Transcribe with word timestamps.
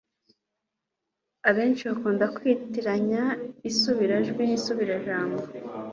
abenshibakunda 1.49 2.25
kwitiranya 2.35 3.23
isubirajwi 3.69 4.41
n'isubirajambo 4.45 5.41